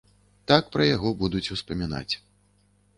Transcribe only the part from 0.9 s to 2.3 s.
яго будуць успамінаць.